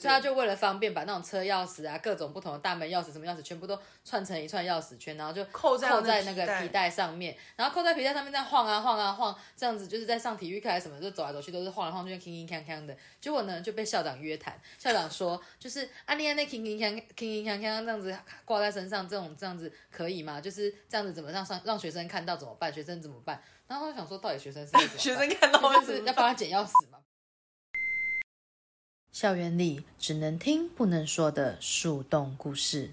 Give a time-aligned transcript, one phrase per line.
[0.00, 12.96] 所以他就为了方便，把那种车钥匙啊、各种不同的大门钥匙、什么钥匙，全部都串成一串钥匙圈，然后就扣在扣在那个皮带上面，然后扣在皮带上面这样晃啊晃啊晃，这样子就是在上体育课还是什么，就走来走去都是晃来晃去，铿铿锵锵的。
[13.20, 20.40] 结果呢就被校长约谈，校长说就是啊你那铿铿锵铿铿锵锵这样子挂在身上，这种这样子可以吗？
[20.40, 22.72] 就是这样子怎么让上让学生看到怎么办？
[22.72, 23.42] 学生怎么办？
[23.66, 27.00] 然后我想说，到底学生是 学生看到是要帮他捡钥匙吗？
[29.20, 32.92] 校园里只能听不能说的树洞故事。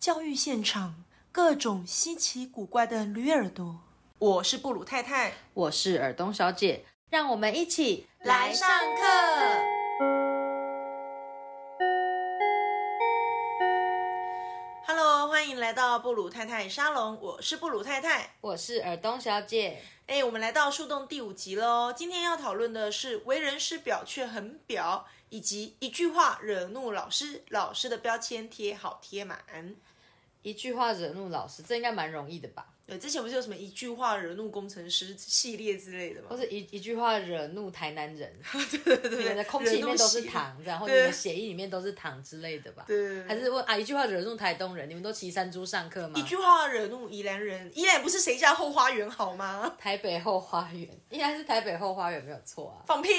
[0.00, 3.80] 教育现场各种稀奇古怪的驴耳朵。
[4.18, 9.75] 我是布鲁太太，我是尔东小姐，让我们一起来上课。
[15.66, 18.36] 来到布鲁太太沙龙，我是布鲁太太。
[18.40, 19.82] 我是尔东小姐。
[20.06, 21.92] 哎，我们来到树洞第五集喽。
[21.92, 29.44] 今天要讨论的是为人师表却很表，以及一句话惹怒老师，老师的标签贴好贴满。
[30.42, 32.68] 一句话惹怒老师，这应该蛮容易的吧？
[32.86, 36.36] 对，之前不是有什么一句话惹怒工程师系列之类的吗或？
[36.36, 38.32] 是一一句话惹怒台南人，
[38.70, 42.84] 对对对对，你们的空气里面都是糖，这样，或者你们血液里面都是糖之类的吧？
[42.86, 46.22] 对还是问啊，一句话惹怒台东人，你们都骑山猪上课吗一？
[46.22, 49.74] 句话惹怒宜兰人，宜兰不是谁家后花园好吗？
[49.80, 52.86] 台北后花园应该是台北后花园没有错啊。
[52.86, 53.10] 放屁！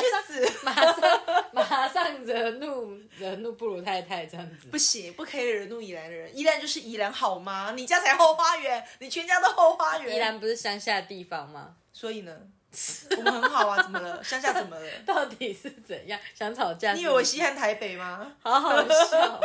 [0.00, 0.64] 去死！
[0.64, 1.20] 马上
[1.52, 6.36] 马上惹怒惹怒布鲁太太这样子不，行，不可以惹怒宜兰的人。
[6.36, 7.72] 宜兰就是宜兰好吗？
[7.76, 10.16] 你家才后花园，你全家都后花园。
[10.16, 11.76] 宜兰不是乡下的地方吗？
[11.92, 12.32] 所以呢，
[13.16, 14.22] 我们很好啊，怎么了？
[14.24, 14.86] 乡下怎么了？
[15.06, 16.20] 到底是怎样？
[16.34, 16.92] 想吵架？
[16.92, 18.32] 你以为我稀罕台北吗？
[18.42, 19.40] 好好笑。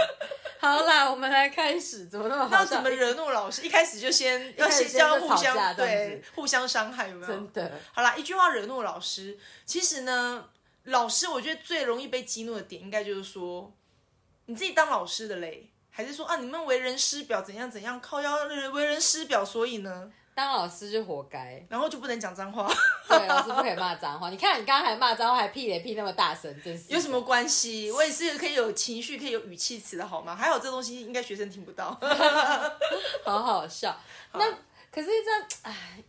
[0.60, 2.50] 好啦，我们来开始，怎么那么好？
[2.52, 3.64] 那怎么惹怒老师？
[3.64, 7.32] 一开始就先要先互相对互相伤害，有没有？
[7.32, 7.72] 真的？
[7.94, 10.50] 好啦，一句话惹怒老师，其实呢，
[10.84, 13.74] 老师我觉得最容易被激怒的点，应该就是说，
[14.46, 18.36] 你自己当老师的嘞，还是说啊，你们为人师表怎样怎样，靠腰
[18.74, 21.64] 为人师表，所以呢，当老师就活该。
[21.70, 22.68] 然后就不能讲脏话，
[23.08, 24.30] 对，老师不可以骂脏话。
[24.30, 27.92] 你看你刚刚还骂脏话，还屁咧屁那么大声，真是有什么关系？
[27.92, 30.36] 我也是可以有情绪，可以有语气词的好吗？
[30.36, 31.98] 还好这东西应该学生听不到。
[33.24, 33.96] 好好笑。
[34.34, 34.46] 那
[34.92, 36.04] 可是这样，哎，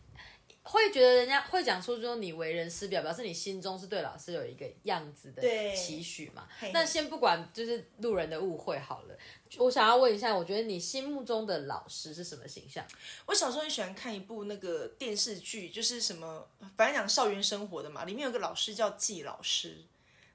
[0.67, 5.41] 会觉得人家会讲出说你为人师表，表示你心中是对老师有一个样子的
[5.75, 6.47] 期许嘛？
[6.73, 9.15] 那先不管就是路人的误会好了，
[9.57, 12.83] 我想要问一下，我觉得你心目中的老师是什么形象？
[13.27, 19.77] 我小时候很喜欢看一部那个电视剧，就是什么，反正讲校园生活的嘛，里面有个老师叫季老师。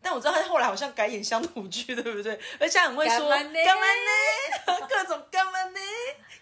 [0.02, 2.40] 但我知道他后来好像改演乡土剧，对不对？
[2.58, 5.80] 而且很会说干嘛呢干嘛呢， 各种干嘛呢，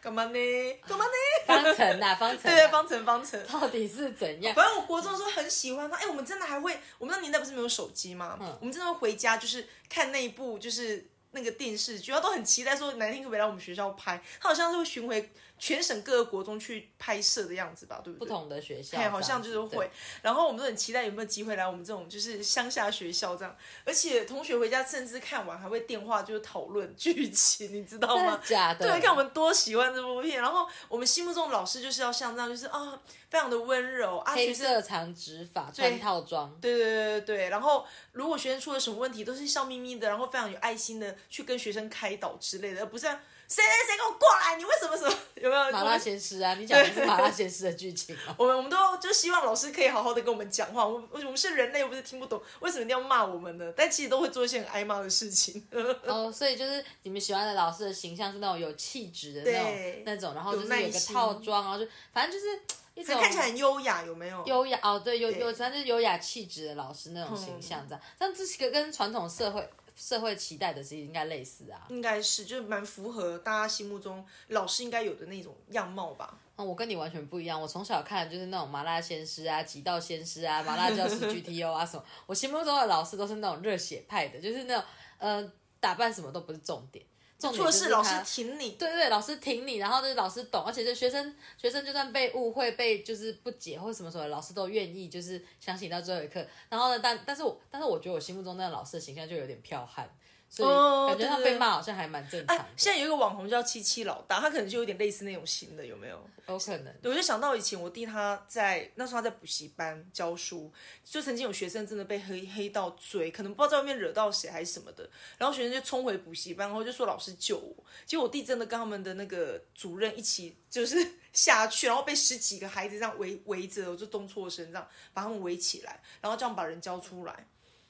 [0.01, 0.39] 干嘛呢，
[0.87, 1.11] 干嘛呢，
[1.47, 3.47] 方程啊， 方程、啊，对对，方程方程。
[3.47, 4.55] 到底是怎样？
[4.55, 8.39] 反正我国中的时候很喜欢他，哎，我们真的还会，我们那年代不是没有手机吗？
[8.41, 14.21] 嗯我们真的会回家，就是看那一部，就是那个电视剧，然后都很期待说哪天可不可以来我们学校拍。
[14.41, 18.27] 他好像是会巡回全省各个国中去拍摄的样子吧，对不对？
[18.27, 19.91] 不同的学校，嘿，好像就是会。
[20.23, 28.41] 然后我们都很期待有没有机会来我们这种就是乡下学校这样，而且同学回家甚至看完还会电话就是讨论剧情，你知道吗？
[28.45, 28.87] 假的？
[28.87, 30.41] 对，看我们多喜欢这部片。
[30.41, 43.07] 然后我们心目中老师就是要像这样，就是啊，非常的温柔啊，黑色长直发，穿套装，对对对对对，然后如果学生出了什么问题，都是笑眯眯的，然后非常有爱心的去跟学生开导之类的，而不是
[43.49, 45.73] 谁谁谁给我过来，你为什么什么 有没有？
[45.73, 46.55] 麻辣鲜师啊！
[46.55, 48.35] 你讲的是麻辣鲜师的剧情哦。
[48.37, 53.73] 我们我们都就希望老师可以好好的跟我们讲话，我们我们是人类，又不是听不懂，为什么一定要骂我们呢？
[53.75, 55.67] 但其实都会做一些很挨骂的事情。
[56.05, 62.61] 哦，所以就是你们喜欢的老师的形象是那种有气质的那种那种，然后就是有个套装，然后就反正就是
[62.95, 64.45] 一种看起来很优雅，有没有？
[64.45, 69.67] 优雅哦，对，有有反正就是优雅气质的老师那种形象这样，但这是个跟传统社会
[69.99, 71.87] 社会期待的其实应该类似啊。
[71.89, 76.39] 应该是，就是蛮符合大家心目中老师应该有的那种样貌吧。
[76.57, 77.61] 嗯，我跟你完全不一样。
[77.61, 82.05] 我从小看就是那种麻辣鲜师啊、极道鲜师啊、 麻辣教师 GTO 啊什么。
[82.27, 84.85] 我心目中的老师都是那种热血派的，就是那种
[85.19, 87.05] 呃打扮什么都不是重点，
[87.39, 96.45] 重点就是他事老师挺你，对对，老师挺你，然后就是老师懂，而且就学生学生就算被误会、被就是不解或什么什么，老师都愿意就是相信到最后一刻。
[96.69, 100.11] 然后呢，但但是我但是我觉得我心目中那个老师的形象就有点剽悍，
[100.51, 106.19] 所哦以感觉他被骂好像还蛮正常的，哎，现在有一个网红叫七七老大，他可能就有点类似那种型的，有没有？
[106.49, 106.95] 有可能。
[107.05, 110.73] 我就想到以前我弟他在那时候他在补习班教书，
[111.05, 117.77] 就曾经有学生真的被黑黑到追，可能不知道在外面惹到谁还是什么的，然后学生就冲回补习班，然后就说老师救我。
[118.07, 120.97] 结果我弟真的跟他们的那个主任一起就是
[121.35, 127.47] 下去，然后被十几个孩子这样围围着，我就东错身这样把他们围起来，然后这样把人交出来。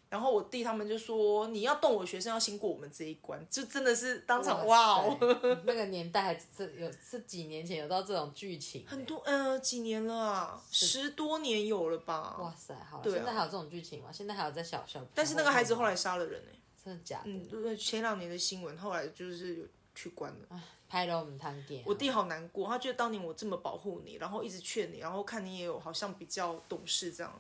[0.09, 5.19] 然后我弟他们就说你要动我学生要先过我们这一关，就真的是当场哇哇哦，
[5.65, 12.37] 那个年代还这有是几年前有到这种剧情，很多呃几年了啊，十多年有了吧？
[12.41, 14.11] 哇塞，好了，对啊现在还有这种剧情吗？
[14.13, 16.51] 现在还有在小小，但是那个孩子后来杀了人呢、
[16.85, 17.25] 真的假的？
[17.27, 19.65] 嗯，前两年的新闻，后来就是有
[19.95, 20.61] 去关了。
[20.91, 27.39] 拍了我们堂点，我弟好难过，他觉得当年我这么保护你，然后一直劝你，然后看你也有好像比较懂事这样，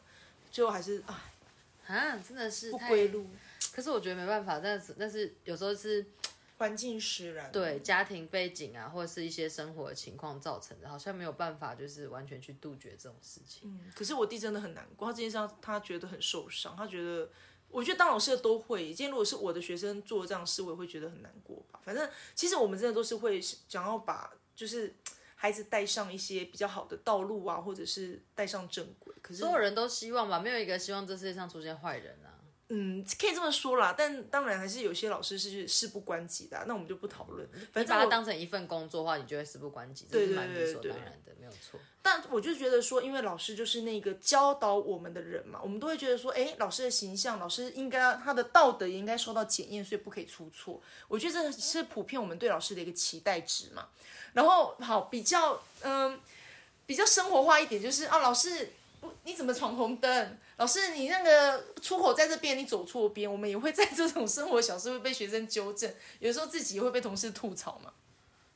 [0.53, 1.25] 最后还是啊
[1.89, 3.27] 啊，真的是不归路，
[3.73, 6.05] 可是我觉得没办法，但是但是有时候是
[6.59, 7.51] 环境使然。
[7.51, 13.63] 对家庭背景啊，或者是一些生活情况造成的，好像没有办法就是完全去杜绝这种事情。
[13.65, 17.31] 嗯，可是我弟真的很难过，他这件事上他觉得很受伤，他觉得，
[17.71, 18.89] 我觉得当老师的都会。
[18.89, 21.81] 今天如果是我的学生做这样事，我也会觉得很难过吧。
[21.85, 24.95] 反正其实我们真的都是会想要把就是
[25.41, 29.15] 孩子带上一些比较好的道路啊，或者是带上正轨。
[29.23, 32.28] 可是所有人都希望吧，没有一个希望这世界上出现坏人啊。
[32.71, 37.49] 嗯，可以这么说啦，但当然还是有些老师是事不关己的啊、那我们就不讨论。
[37.73, 41.81] 反正把它当成一份工作的话，你就会事不关己，这对对是蛮理所当然的，没有错。
[42.03, 50.81] 但我就觉得说，因为老师就是那个教导我们的人嘛，我们都会觉得说，哎，老师的形象，老师应该他的道德也应该受到检验，所以不可以出错。
[51.09, 53.89] 我觉得这是普遍我们对老师的一个期待值嘛。
[54.35, 56.21] 然后好，比较嗯、
[56.87, 60.39] 比较生活化一点，就是啊，老师不你怎么闯红灯？
[60.57, 67.93] 老师你那个出口在这边，你走错边，我们也会在这种生活小事会被学生纠正，有时候自己也会被同事吐槽嘛。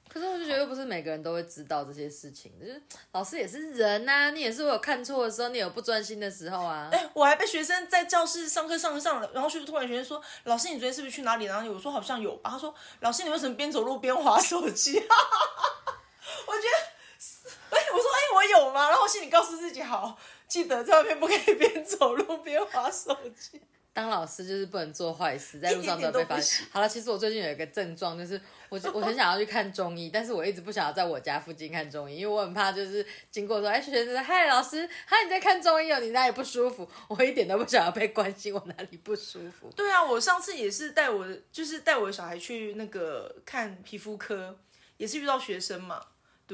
[0.08, 6.90] 可是我就觉得不是每个人都会知道这些事情，就是老师也是人呐、你也是会有看错的时候，你有不专心的时候啊。
[6.92, 16.91] 哎，我还被学生在教室上课上着上了，然后去突然学生说：“老师，你昨天是不是去哪里然后？”我说：“好像有吧。”他说：“老师，你为什么边走路边划手机？”我觉得，
[17.72, 23.60] 哎， 我说：“哎，我有吗？”然后我心里告诉自己：“好，记得在外面不可以边走路边划手机。
[23.94, 26.66] 当老师就是不能做坏事，在路上都要被发现。
[26.72, 28.40] 好了，其实我最近有一个症状，就是
[28.70, 36.88] 我 我很想要去看中医，但是我一直不想要在我家附近看中医，因为我很怕就是经过说，哎，学生嗨老师，嗨你在看中医哦，你哪里不舒服？
[37.08, 44.58] 我一点都不想要被关心我哪里不舒服。”对啊，我上次也是带我的，就是带我的小孩去那个看皮肤科，
[44.96, 46.02] 也是遇到学生嘛。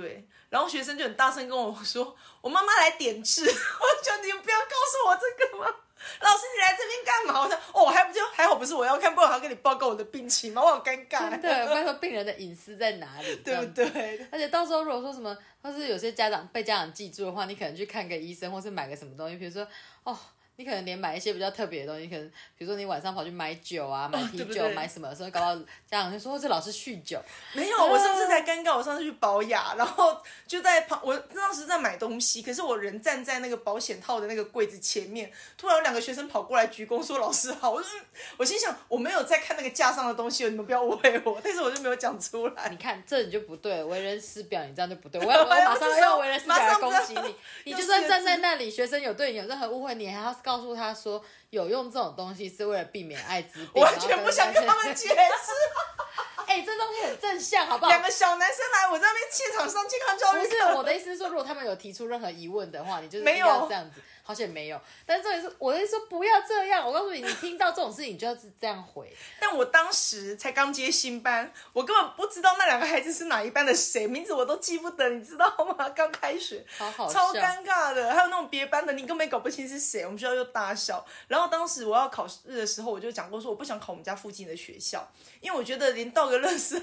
[0.01, 3.43] 对，然后学生就很大声跟我说：“我妈妈来点痣。
[3.47, 5.75] ”我就你不要告诉我这个吗？
[6.21, 7.41] 老师，你来这边干嘛？
[7.43, 10.63] 我说：“哦，还不就还好，不是我要看，不然我还要跟你报告我的病情吗？
[10.63, 13.37] 我好尴尬。”真的，拜托病人的隐私在哪里？
[13.45, 14.27] 对不对？
[14.31, 19.67] 而且到时候如果说什么，或是有些家长被家长记住的话，你可能去看个医生，或是买个什么东西，比如说
[20.05, 20.17] 哦。
[20.59, 25.55] 你可能连买一些比较特别的东西，可能比如说你晚上跑去买酒啊、买啤酒、对对买什么的时候，搞到
[25.89, 27.17] 家长就说、哦、这老师酗酒。
[27.53, 28.77] 没有，我上次才尴尬。
[28.77, 38.07] 我上次去保雅，然后就在旁，我当时在买东西，可是我人站在那个保险套的那个柜子前面，突然有两个学生跑过来鞠躬说：“老师好。”我说：“嗯。”
[38.37, 41.41] 我心想我没有在看那个架上的东西，你们不要误会我。
[41.41, 42.69] 但是我就没有讲出来。
[42.69, 45.21] 你看这你就不对，为人师表，你这样就不对。
[45.25, 47.71] 我要我马上要为人师表来攻击你。
[47.71, 53.83] 你就算站在那里，学生有对你有任何误会，你还要告诉他说，有用这种东西是为了避免艾滋病。
[53.85, 55.15] 完全不想跟他们解释。
[56.49, 57.91] 哎、这东西很正向，好不好？
[57.91, 64.01] 两个小男生来，我这边气场上健康教育不是我的意思是说，如果他们有提出任何疑问的话，你就是没有不要这样子。
[64.29, 66.87] 好险没有，但是重点是我的意思说不要这样。
[66.87, 69.11] 我告诉你，你听到这种事情，你就要是这样回。
[69.41, 75.89] 但我当时才刚接新班，我根本不知道那两个孩子是哪一班的谁，名字我都记不得，你知道吗？
[75.97, 78.13] 刚开学，好好超尴尬的。
[78.13, 81.03] 还有那种别班的，你根本搞不清是谁，我们学校又大小。
[81.27, 86.79] 然后当时我要考试的时候，我就讲过说，我不想考我们家附近的学校，因为我觉得连倒个垃圾。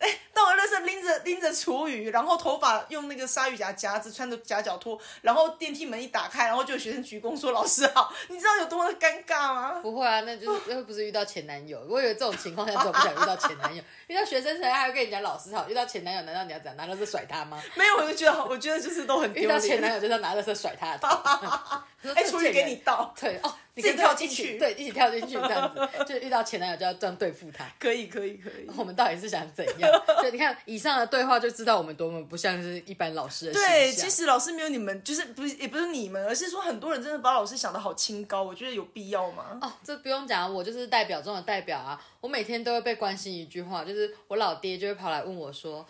[0.00, 9.72] 哎，倒个垃圾拎着拎着厨余，然后头发用那个鲨鱼夹夹子，穿着夹脚拖，然后电梯门一打开，然后就有学生鞠躬说老师好， 你知道有多么尴尬吗？
[9.82, 11.78] 不会啊，那就是又不是遇到前男友。
[11.88, 16.76] 我以为这种情况下，只有不想遇到前男友，遇到学生时还会跟人家老师好，遇到前男友难道你要怎样？
[16.76, 17.62] 难道是甩他吗？
[17.76, 19.48] 没有，我就觉得，我觉得就是都很遇丢脸。
[19.50, 21.08] 到前男友就是要拿着车甩他的头。
[22.16, 27.64] 哎，厨余给你倒，对哦，你自己跳进去对，一起跳进去这样子， 就是遇到前男友就要这样对付他。
[27.78, 28.68] 可以，可以，可以。
[28.76, 29.90] 我们到底是想怎样？
[30.22, 33.52] 就你看以上的对话，就知道我们多么不像是一般老师的。
[33.52, 39.58] 对，其实老师没有你们，就是不是也不是你们，而是说很多人真的把老师想的好清高，我觉得有必要吗？
[39.62, 42.00] 哦，这不用讲，我就是代表中的代表啊！
[42.20, 45.86] 我每天都会被关心一句话，就是我老爹就会跑来问我说：“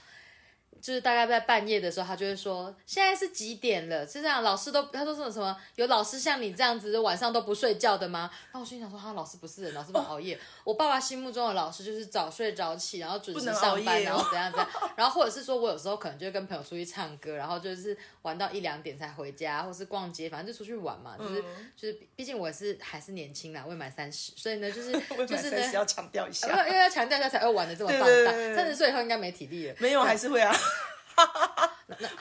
[0.81, 4.07] 就是大概在半夜的时候，他就会说现在是几点了？
[4.07, 5.57] 是这样，老师都他说什么什么？
[5.77, 8.31] 有老师像你这样子晚上都不睡觉的吗？
[8.47, 10.39] 然后我心想说，他老师不是人，老师不熬夜。
[10.65, 14.69] 我爸爸心目中的老师就是早睡早起，然后准时上班，然后怎样怎样。
[14.97, 21.17] 然后或者是说我有时候可能就会跟朋友出去唱歌，然后就是玩到一两点才回家，或是逛街，反正就出去玩嘛。
[21.19, 21.43] 就是
[21.77, 24.93] 就是，毕竟我是还是年轻啦，未满三十，所以呢，就是
[25.27, 28.35] 就是呢，要强调一下， 因为要强调一下才会玩的这么放荡。
[28.55, 29.75] 三十岁以后应该没体力了。
[29.79, 30.55] 没有，还是会啊。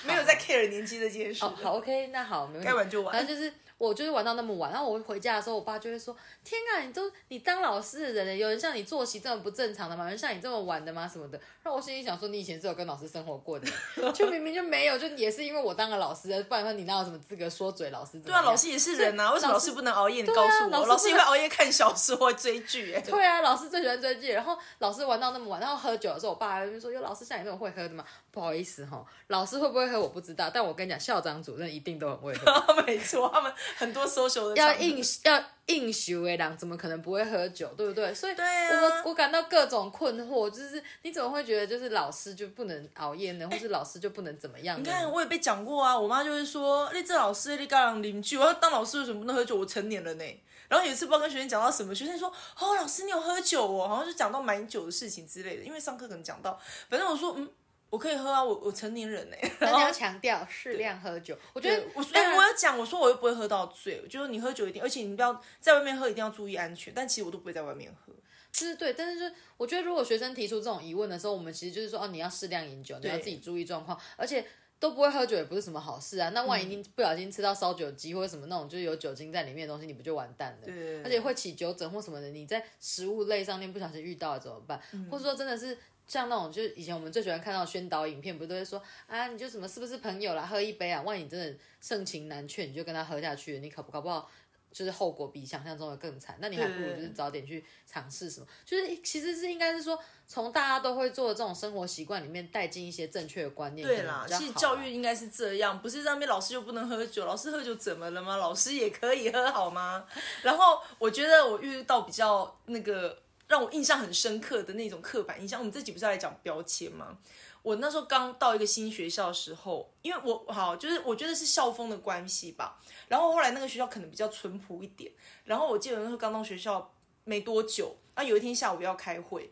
[0.03, 1.45] 没有在 care 年纪这件事。
[1.45, 2.67] 哦，好，OK，那好，没问题。
[2.67, 3.13] 该玩就玩。
[3.13, 3.53] 反正就是。
[3.79, 10.03] 我就是玩到那么晚，然后我回家的时候，我爸就会说：“天啊，你都你当老师的人，有人像你作息这么不正常的吗？
[10.03, 11.07] 有人像你这么晚的吗？
[11.11, 13.67] 什么的？”然后我心里想说：“你以前是有跟老师生活过的，
[14.13, 20.23] 就明明就没有，就也是因为我当了老师，不然说你哪有什么资格说嘴老师？”对啊，老师也是人啊，为什么老师不能熬夜？
[20.23, 22.93] 你告诉我，老师因为熬夜看小说或追剧。
[22.93, 32.49] 哎， 对啊，老师最喜欢追剧，然后老师玩到那么晚，然后喝酒的时候，我爸就说：“有老师像你这种会喝的吗？”不好意思哈，老师会不会喝我不知道，但我跟你讲，校长主任一定都很会喝。
[32.85, 34.55] 没错，他们很多 social。
[34.55, 38.13] 要应要应修为郎，怎么可能不会喝酒，对不对？
[38.13, 44.79] 所以，我我感到各种困惑，就是你怎么会觉得就是老师就不能熬夜呢，或是老师就不能怎么样？
[44.79, 49.55] 你看，我也被讲过啊，我妈就会说，你这老师你刚刚邻居，我要当老师为什么不能喝酒？
[49.55, 50.23] 我成年了呢。
[50.67, 52.27] 然后有一次不知道跟学生讲到什么，学生说，
[52.59, 56.59] 哦，老师你有喝酒哦，好像就讲到买酒的事情之类的，因为上课可能讲到，
[56.89, 57.49] 反正我说，嗯。
[57.89, 59.35] 我可以喝啊，我我成年人呢。
[59.59, 61.37] 但你 要强调适量喝酒。
[61.53, 66.93] 我觉得我哎，我要讲，我说我又不会喝到醉，就是你喝酒一定，而且你不要在外面喝，一定要注意安全。
[66.93, 68.13] 但其实我都不会在外面喝。
[68.51, 74.43] 就是对，但是就我觉得，如果学生提出这种疑问的时候，我们其实就是说，哦，你要适量饮酒，你要自己注意状况，而且
[74.79, 76.29] 都不会喝酒也不是什么好事啊。
[76.29, 80.65] 那万一你不小心吃到烧酒鸡或者什么那种就是有酒精在里面的东西，你不就完蛋了？
[80.65, 81.03] 对。
[81.03, 84.81] 而且会起酒疹或什么的，你在食物类上面不小心遇到了怎么办？
[85.11, 85.77] 或者说真的是。
[86.09, 94.27] 像那种，就是以前我们最喜欢看到宣导影片，不都会说啊，你就什么是不是朋友啦，喝一杯啊，万一你真的盛情难却，你就跟他喝下去，你可不搞不好
[94.71, 96.35] 就是后果比想象中的更惨。
[96.39, 103.87] 那你还不如就是早点去尝试什么，就是其实是应该是说，从大家都会做的这种生活习惯里面带进一些正确的观念。
[103.87, 108.37] 对啦，其实教育应该是这样，不是上面老师就不能喝酒，老师喝酒怎么了吗？
[108.37, 110.07] 老师也可以喝好吗？
[110.41, 113.15] 然后我觉得我遇到比较那个。
[113.49, 117.17] 让我印象很深刻的那种刻板印象，我们这集不是在讲标签吗？
[117.61, 122.79] 我那时候刚到一个新学校的时候，因为我好就是我觉得是校风的关系吧，
[123.09, 125.11] 然后后来那个学校可能比较淳朴一点，
[125.43, 126.93] 然后我记得那时候刚到学校
[127.25, 129.51] 没多久，啊有一天下午要开会，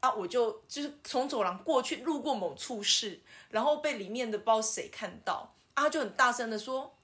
[0.00, 6.94] 啊我就就是从走廊过去路过某处室，然后被里面的不知道谁看到，啊就很大声的说。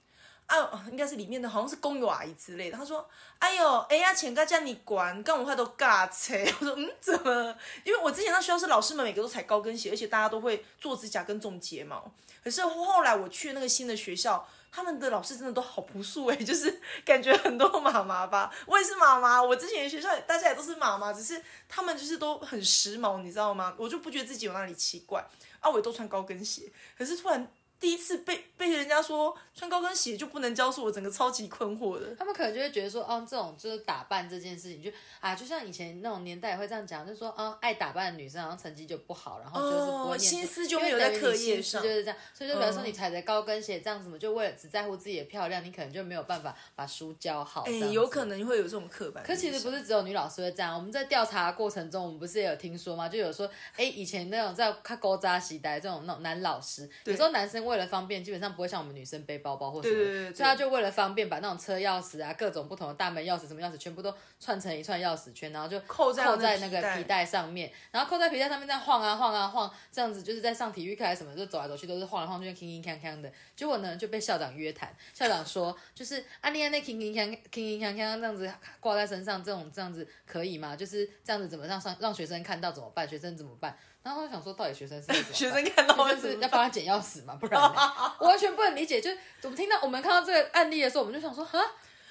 [0.47, 2.77] 啊，应该是里面的，好像是工友阿姨之类的。
[2.77, 3.05] 他说
[3.37, 6.35] ：“哎呦，哎呀，钱该叫你管，干我话都尬车。
[6.61, 7.55] ”我说：“嗯，怎么？
[7.83, 12.09] 因为我之前那学校是老师们每个都踩高跟鞋，而且大家都会做指甲跟种睫毛。
[12.41, 18.49] 可是后来我去那个新的学校，他们的老师真的都好朴素哎，就是感觉很多妈妈吧。
[18.67, 23.75] 我也是妈妈，我之前的学校大家也都是妈妈，只是他们就是都很时髦，你知道吗？
[23.77, 25.27] 我就不觉得自己有哪里奇怪
[25.59, 27.51] 啊，我也都穿高跟鞋，可是突然。
[27.79, 32.15] 第一次被被人家说穿高跟鞋就不能教书，我整个超级困惑的。
[32.15, 42.17] 他们可能就会觉得说，哦，这种就是打扮这件事情，就啊，就像以前那种年代会这样讲，就说，啊，爱打扮的女生然后成绩就不好，然后就是不会念心思就没有在课业上，就是这样。
[42.33, 47.61] 所以就比如说你踩着高跟鞋这样子嘛，就为了只在乎自己的漂亮，你可能就没有办法把书教好。
[47.61, 49.23] 哎，有可能会有这种刻板。
[49.23, 53.07] 可其实不是只有女老师会这样，我们在调查过程中，我们不是也有听说吗？
[53.07, 58.47] 就有说，哎，以前那种在看高扎西带这种那种男老师，有时候男生为了方便，基本上。
[58.57, 73.31] 不会像我们女生背包包或什么，所以他就为了方便，把那种车钥匙啊、各种不同的大门钥匙、什么钥匙，全部都串成一串钥匙圈，然后就扣在那个皮带上面，然后扣在皮带上面，这样晃啊晃啊晃，这样子就是在上体育课还是什么，就走来走去都是晃来晃去，铿铿锵锵的。
[73.55, 80.75] 结果呢就被校长约谈，校长说就是啊，你那铿铿锵铿铿锵锵这样子挂在身上，这种这样子可以吗？
[80.75, 83.07] 就是这样子怎么让上让学生看到怎么办？
[83.07, 83.77] 学生怎么办？
[84.07, 87.35] 然后我想说，到底学生是学生看到是要帮他捡钥匙嘛？
[87.35, 87.61] 不然
[88.19, 89.01] 我完全不能理解。
[89.01, 91.59] 就是我们听到我们看到这个案例的时候，我们就想说，哈，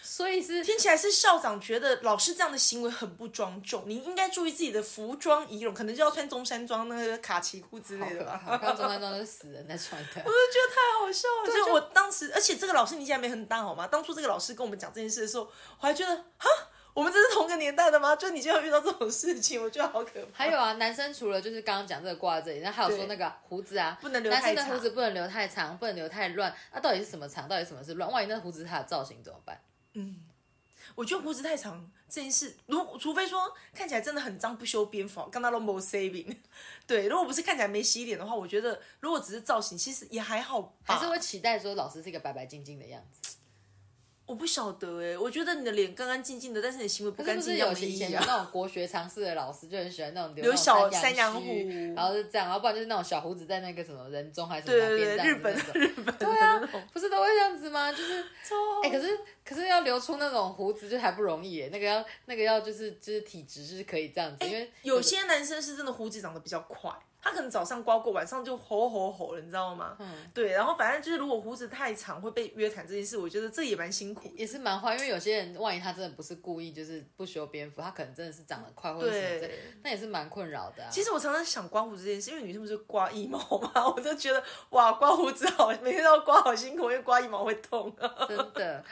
[0.03, 8.39] 所以是听起来是校长觉得老师这样的行为很不庄重，你应该注意自己的服装仪容，可能就要穿中山装那个卡其裤之类的吧。
[8.77, 11.67] 中山装是死人在穿的，我就觉得太好笑了。
[11.67, 13.87] 就我当时，而且这个老师年纪还没很大，好吗？
[13.87, 15.45] 当初这个老师跟我们讲这件事的时候，
[15.81, 16.51] 我还觉得，哈。
[16.97, 18.17] 我们这是同个年代的吗？
[18.17, 20.45] 就你经常遇到这种事情，我觉得好可怕。
[20.45, 24.55] 还有啊，男生除了就是刚刚讲这个挂在这里，那还有说那个胡子啊，不能留太长。
[24.55, 26.57] 男生的胡子不能留太长，不能留太乱。
[26.73, 27.47] 那到底是什么长？
[27.47, 28.11] 到底什么是乱？
[28.11, 29.61] 万一那胡子是他的造型怎么办？
[29.93, 30.25] 嗯，
[30.95, 36.35] 我觉得胡子太长这件事，如除非说看起来真的很脏不修边幅，刚到都没 saving。
[36.89, 40.95] 对，如果不是看起来没洗脸的话，我觉得如果只是造型，其实也还好吧。
[40.95, 43.37] 还是会期待说老师是一个白白净净的样子。
[44.27, 51.45] 我不晓得哎，我觉得你的脸干干净净的，但是你行为不干净，有以前有那种国学常识的老师就很喜欢那种留小山羊胡，
[51.95, 56.59] 然后是这样，然后不然就是那种小胡子在那个什么人中还是什么边日本日本对啊，
[56.93, 57.93] 不是都会这样子吗？
[57.93, 58.25] 就是
[58.83, 66.91] 哎，可是可是要留出那种胡子就还不容易哎，那个要那个要就是就是体质是可以这样子，因为有些男生是真的胡子长得比较快。
[67.27, 69.97] 他可能早上刮过，晚上就吼吼吼了，你知道吗？
[69.99, 79.51] 嗯，对，然后反正就是如果胡子太长会被约谈这件事，我觉得这也蛮辛苦，也是蛮坏，因为有些人万一他真的不是故意，就是不修边幅，他可能真的是长得快或者什么的，
[79.83, 80.87] 那也是蛮困扰的。
[80.89, 84.41] 其实我常常想刮胡子这件事，因为女生不是刮腋毛嘛，我就觉得
[84.71, 87.93] 哇，刮胡子好，每天都要刮好辛苦，因为刮腋毛会痛。
[88.29, 88.85] 真的，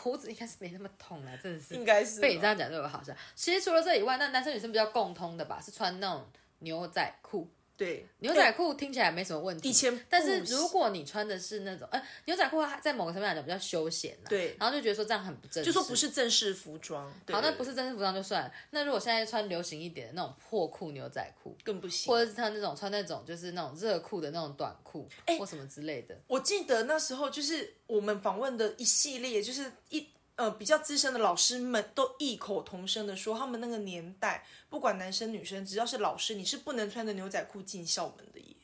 [0.00, 1.74] 胡子应该是没那么痛啊，真的是。
[1.74, 2.20] 应该是。
[2.20, 3.16] 被你这样讲就有好像。
[3.34, 6.24] 其实除了这以外，那男生女生比较共通的吧，是穿那种
[6.60, 7.48] 牛仔裤。
[7.76, 9.68] 对，牛仔裤听起来没什么问题。
[9.68, 17.12] 以前，但是如果你穿的是那种，呃，牛仔裤在某个层面来讲比较休闲，对，然后就觉得说这样很不正式，就说不是正式服装。
[17.30, 18.50] 好，那不是正式服装就算。
[18.70, 22.10] 那如果现在穿流行一点的那种破裤牛仔裤，更不行。
[22.10, 25.06] 或者是他那种穿那种就是那种热裤的那种短裤，
[25.38, 26.18] 或什么之类的。
[26.26, 30.08] 我记得那时候就是我们访问的一系列，就是一。
[30.36, 38.54] 呃，比较资深的老师们都异口同声的说，他们那个年代，不管男生女生，只要是老师，你是不能穿着牛仔裤进校门的耶。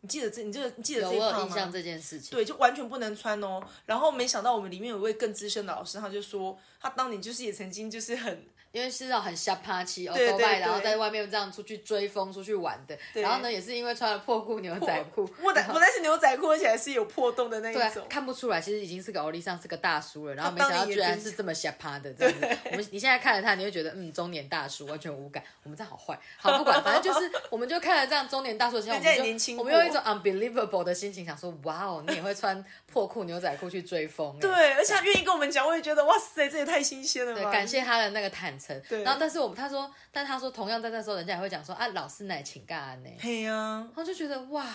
[0.00, 1.70] 你记得这，你这个记得这一趴吗？
[1.72, 3.60] 这件事情，对，就完全不能穿哦。
[3.86, 8.46] 然后没想到我们里面有一位更资深的老师，他就说，他当年就是也曾经就是很。
[8.72, 12.96] 因为是那种很瞎趴气哦，多拜，然后在外面这样出去追风、出去玩的。
[13.14, 20.34] 然后呢，也是因为穿了破裤牛仔裤，我的我那是牛仔裤，而且还是有破洞的那一种，看不出来，其实已经是个欧丽上是个大叔了。
[20.34, 22.58] 然后没想到居然是这么瞎趴的这样子。
[22.70, 25.42] 我们你现在看着他，你会觉得嗯，中年大叔完全无感。
[25.62, 34.38] 我们这好坏，好不管，反正就是 我们就看了这样中年大叔的形象，我们就我们用一种 unbelievable 的心情想说，哇哦，你也会穿破裤牛仔裤去追风？
[34.38, 37.50] 对，而且他愿意跟我们讲，我也觉得哇塞，这也太新鲜了吧！
[37.50, 38.67] 感谢他的那个坦诚。
[38.88, 39.38] 对，然后但是。
[39.38, 43.10] 我他说，但他说，同样在那时候，人家也会讲说啊，老师奶请干呢。
[43.20, 44.66] 嘿呀，然后就觉得哇。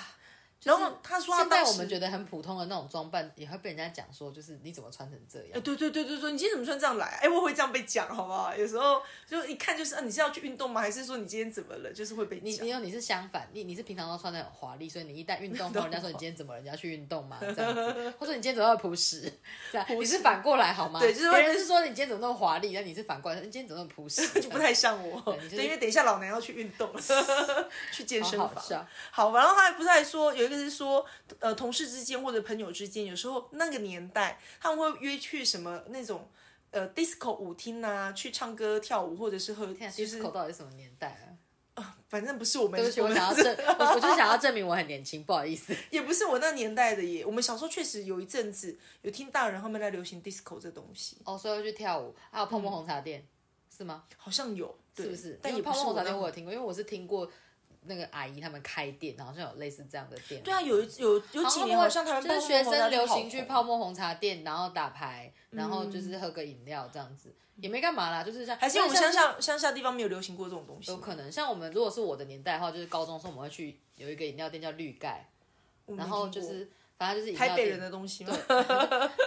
[0.63, 5.50] 然后他说，现在我们觉得很普通的那种装扮，也会被人家讲说，就是你怎么穿成这样？
[5.53, 7.05] 哎，对对对对对，你今天怎么穿这样来？
[7.22, 8.55] 哎，我会这样被讲，好不好？
[8.55, 10.82] 有时候就一看就是，啊，你是要去运动吗？
[10.82, 11.91] 还是说你今天怎么了？
[11.91, 16.61] 就是会被你，你有你是相反，你你是平常都穿的很华丽，所以你一旦运动 后，人家说你今天怎么了？
[16.61, 17.38] 你要去运动吗？
[17.42, 19.22] 这样子，或者你今天怎么会朴实？
[19.72, 21.00] 这样，你是反过来好吗？
[21.00, 24.25] 对，就是别人是说你今天怎么那么华丽，那你是反过来，你今天怎么那么朴实？
[24.40, 25.22] 就不太像我。
[25.50, 26.90] 对，因为等一下老娘要去运动，
[27.92, 28.50] 去健身房。
[29.11, 31.05] 好，然后他还不是还说有一个是说。
[31.39, 36.29] 呃，同事之间或者朋友之间，有时候那个年代他们会约去什么那种
[36.72, 39.66] 呃 disco 舞厅啊，去唱歌跳舞，或者是喝。
[39.68, 41.27] disco 到底是什么年代啊？
[41.83, 42.79] 啊，反正不是我们。
[42.79, 43.46] 对不起，我想要证，
[43.79, 45.75] 我就想要证明我很年轻，不好意思。
[45.89, 51.18] 也不是我那年代的耶，我们小时候确实有一阵子有听大人他们在流行 disco 这东西。
[51.25, 53.27] 哦，所以要去跳舞，还有泡沫红茶店，
[53.75, 54.03] 是吗？
[54.16, 55.39] 好像有，是不是？
[55.42, 57.29] 但泡沫红茶店我有听过，因为我是听过。
[57.85, 60.41] 那个阿姨他们开店，好像有类似这样的店。
[60.43, 70.91] 对啊，有有有几年好像台湾就是学生流行去泡沫红茶店，然后打牌，然后就是喝个饮料这样子，也没干嘛啦，就是像还是我们乡下乡下地方没有流行过这种东西。
[70.91, 75.27] 有可能像我们如果是我的年代的话，就是高中时候我们会去有一个饮料店叫绿盖，
[75.85, 76.69] 然后就是。
[76.98, 78.34] 反正就是台北人的东西嘛，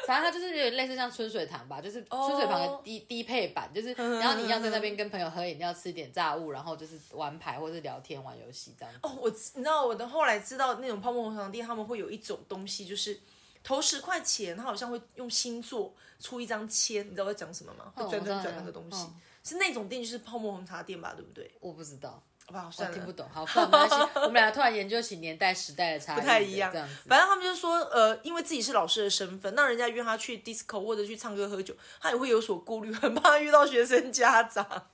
[0.07, 8.95] 反正它就是有点类似像春水堂吧，就是春水堂的低低配版，就是然后你一样在那边跟朋友喝饮料、吃点炸物，然后就是玩牌或者是聊天、玩游戏这样。
[9.03, 13.21] 哦，我你知道我的后来知道那种泡沫红茶店，他们会有一种东西，就是
[13.63, 17.93] 投十块钱，他好像会用星座出一张签，你知道我在讲什么吗？
[17.95, 19.07] 会转转转那个东西，
[19.43, 21.51] 是那种店就是泡沫红茶店吧，对不对？
[21.61, 22.23] 我不知道。
[22.55, 23.29] 好算了，听不懂。
[23.29, 23.95] 好，没关系。
[24.23, 26.73] 我们俩突然研究起年代时代的差异，不太一样。
[26.73, 34.89] 这样子，反正他们就说，呃，因为自己是老师的身份，那人家约他去 disco 或者去唱歌喝酒，他也会有所顾虑，很怕遇到学生家长。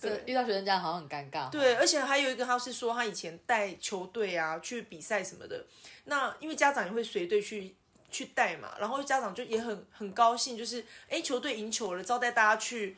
[0.00, 1.50] 对，遇到学生家长好像很尴尬。
[1.50, 5.64] 对，而且还有一个，他是说他以前带球队啊，去比赛什么的，
[6.04, 7.74] 那因为家长也会随队去
[8.10, 12.96] 去带嘛，然后家长就也很很高兴，就是哎，球队赢球了，招待大家去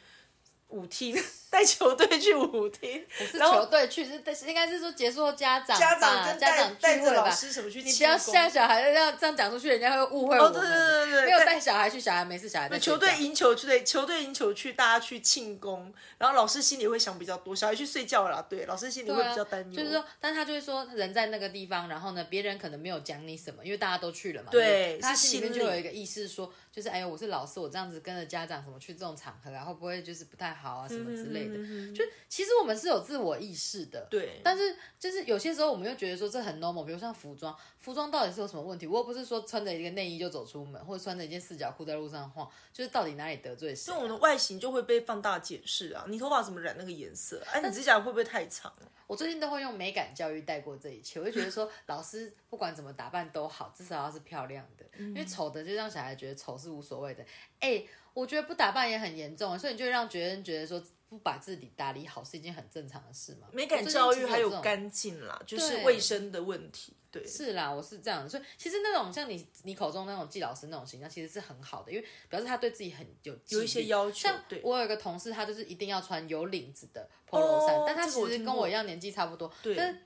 [0.69, 1.17] 舞厅。
[1.57, 7.31] 带球队去舞厅，不是然后球队去，是但是应该是说结束后家长家长跟家长带着老。
[7.37, 10.61] 师什么去你不要吓小孩，这样这样讲出去，人家会误会我哦，们。
[10.61, 19.77] 对对对对对，没有带带小孩去，小孩没事，小孩在球队赢球去，对，球队赢球去，大家去庆功，然后老师心里会想比较多，小孩去睡觉了啦，对，老师心里会比较担忧。
[19.77, 24.49] 就是说，但他就会说，人在那个地方，然后呢，别人可能没有讲你什么，因为大家都去了嘛。
[24.51, 31.46] 对他心里面就有一个意识说，就是哎呦，我是老师，我这样子跟着家长什么去这种场合然后不会就是不太好啊，什么之类的。
[31.95, 38.87] 就其实我们是有自我意识的，对，但是就是有些时候我们又觉得说这很 normal，比如像服装，服装到底是有什么问题？
[38.87, 46.05] 我又不是说穿着一个内衣就走出门，或者穿着一件四角裤在路上晃，就是到底哪里得罪谁、啊那我们的外形就会被放大检视啊！
[46.09, 47.43] 你头发怎么染那个颜色？
[47.53, 48.73] 哎、你指甲会不会太长？
[49.07, 57.25] 我最近都会用美感教育带过这一切，我就觉得说，老师不管怎么打扮都好，至少要是漂亮的，因为丑的就让小孩觉得丑是无所谓的。
[57.61, 63.49] 哎、我觉得不打扮也很严重，所以你就会让别人觉得说，不把自己打理好是一件很正常的事嘛。
[63.53, 66.95] 美感教育还有干净啦，就是对卫生的问题。
[67.11, 74.43] 对，是啦，我是这样，所以其实那种像你你口中那种季老师那种形象，其实是很好的，因为表示他对自己很有有一些要求像。
[74.63, 80.03] 我有一个同事，他就是一定要穿有领子的 polo 衫，哦但他其实跟我一样年纪差不多，对但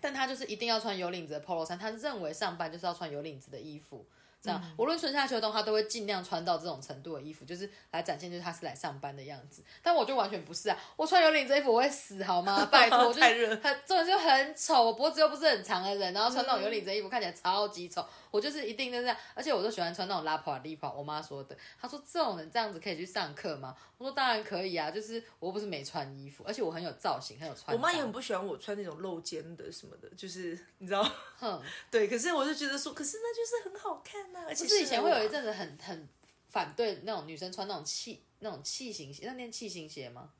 [0.00, 4.06] 但他就是一定要穿有领子的 polo 衫，他认为上班就是要穿有领子的衣服。
[4.42, 9.62] 这样，嗯无论春夏秋冬，他都会尽量穿到这种程度的衣服，就是来展现就是他是来上班的样子。
[9.82, 12.66] 但我就完全不是啊，我穿有领子衣服我会死好吗？
[12.70, 18.04] 拜托，我就很这种就很丑，我脖子又不是很长的人，然后穿那种有领子的衣服看起来超级丑。
[18.36, 20.92] 我就是一定就是这样，而且我都喜欢穿那种拉垮利跑。
[20.92, 23.74] 我妈说的，她说这种人这样子可以去上课吗？
[23.96, 27.74] 我说当然可以啊，就是我又不是没穿衣服，而且我很有造型，很有穿。
[27.74, 31.02] 我妈也很不喜欢我穿那种露肩的什么的，就是你知道，
[31.38, 32.06] 哼， 对。
[32.06, 36.08] 可是我就觉得说，可是那就是很好看呐、而且是以前会有一阵阵子很很
[36.50, 40.30] 反对那种女生穿那种气那种气型鞋，那念气型鞋吗？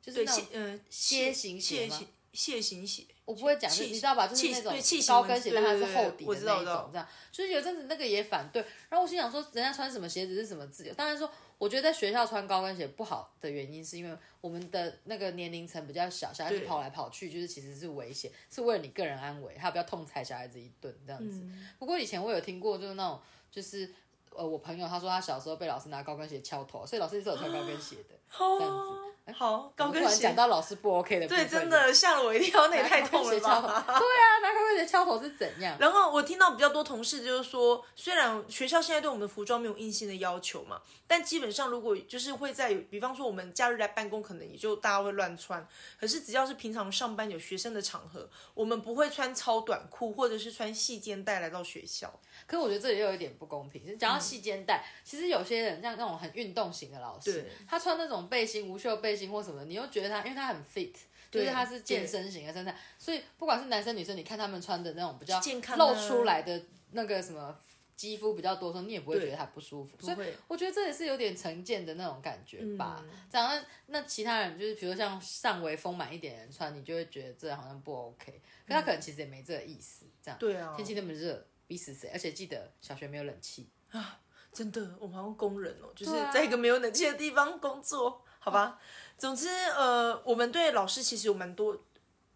[0.00, 2.00] 就是对那种楔嗯楔形鞋吗
[2.32, 4.26] 楔形鞋，我不会讲，气你知道吧？
[4.26, 4.72] 就是那种
[5.06, 7.06] 高跟鞋，但它是厚底的那一种，这样。
[7.30, 10.94] 就是有阵子那个也反对，然后我心想说，人家穿什么鞋子是什么自由。
[10.94, 21.40] 当然说，我觉得在学校穿高跟鞋不好的原因，是因为我们的那个年龄层比较小，小孩子跑来跑去，就是其实是危险，是为了你个人安危，还有不要痛踩小孩子一顿这样子。
[21.42, 23.20] 嗯不过以前我有听过，就是那种
[23.52, 23.92] 就是。
[24.36, 28.14] 呃，我朋友他说他小时候被老师拿高跟鞋敲头，所以老师是有穿高跟鞋的。
[28.38, 30.34] 哦，好，高跟鞋讲。
[30.34, 33.40] 到老师不 OK 的，对，真的吓了我一跳，那也太痛了。
[33.40, 33.84] 吧！
[33.86, 35.76] 对啊，拿高跟鞋敲头是怎样？
[35.80, 45.66] 然后我听到比较多同事就是说，虽然学校现在对我们的服装没有硬性的要求嘛，但基本上如果就是会在，比方说我们假日来办公，可能也就大家会乱穿。
[45.98, 52.12] 可是只要是平常上班有学生的场合，我们不会穿超短裤或者是穿细肩带来到学校。
[52.46, 53.98] 可是我觉得这里又有一点不公平。
[53.98, 60.94] 讲到细肩带，其实有些人像那种很运动型的老师，他穿那种背心、无袖背心或什么，你又觉得他，因为他很 fit，
[61.30, 67.58] 就是他是健身型的身材，所以不管是男生女生，你看他们穿的那种比较健康啊露出来的那个什么。
[67.98, 73.02] 肌肤比较多的时候，你也不会觉得他不舒服，所以我觉得这也是有点成见的那种感觉吧。
[73.02, 78.40] 嗯这样，那那其他人就是，比如像上围丰满一点的人穿，你就会觉得这好像不 OK。
[78.68, 80.38] 可他可能其实也没这个意思，这样。
[80.38, 82.08] 对啊，天气那么热，逼死谁？
[82.12, 84.20] 而且记得小学没有冷气啊。
[84.52, 88.80] 真的，我们好像工人哦，就是在一个没有冷气的地方工作，好吧？
[89.18, 91.84] 总之，呃，我们对老师其实有蛮多